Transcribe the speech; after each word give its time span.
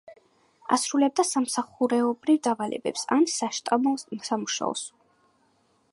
ასრულებდა 0.75 1.25
სამსახურეობრივ 1.31 2.41
დავალებებს, 2.49 3.05
ან 3.17 3.29
საშტაბო 3.35 3.95
სამუშაოს. 4.31 4.87